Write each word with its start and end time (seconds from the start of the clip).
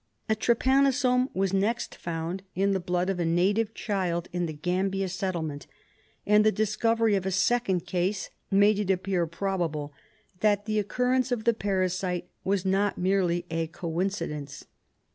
A 0.27 0.35
trypanosome 0.35 1.29
was 1.35 1.53
next 1.53 1.93
found 1.93 2.41
in 2.55 2.71
the 2.71 2.79
blood 2.79 3.07
of 3.11 3.19
a 3.19 3.23
native 3.25 3.75
child 3.75 4.29
in 4.33 4.47
the 4.47 4.53
Gambia 4.53 5.07
settlement, 5.07 5.67
and 6.25 6.43
the 6.43 6.51
discovery 6.51 7.13
of 7.13 7.27
a 7.27 7.29
second 7.29 7.85
case 7.85 8.31
made 8.49 8.79
it 8.79 8.89
appear 8.89 9.27
probable 9.27 9.93
that 10.39 10.65
the 10.65 10.79
occurrence 10.79 11.31
of 11.31 11.43
the 11.43 11.53
parasite 11.53 12.27
was 12.43 12.65
not 12.65 12.97
merely 12.97 13.45
a 13.51 13.67
coincidence. 13.67 14.65